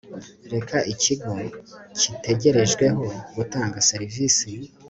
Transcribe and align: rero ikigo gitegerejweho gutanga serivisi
rero 0.51 0.77
ikigo 0.93 1.31
gitegerejweho 1.99 3.03
gutanga 3.35 3.77
serivisi 3.89 4.49